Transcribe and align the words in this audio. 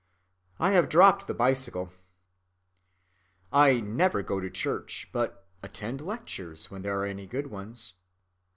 I 0.59 0.71
have 0.71 0.89
dropped 0.89 1.27
the 1.27 1.33
bicycle. 1.35 1.91
I 3.53 3.79
never 3.81 4.23
go 4.23 4.39
to 4.39 4.49
church, 4.49 5.07
but 5.11 5.47
attend 5.61 6.01
lectures 6.01 6.71
when 6.71 6.81
there 6.81 6.97
are 6.99 7.05
any 7.05 7.27
good 7.27 7.51
ones. 7.51 7.93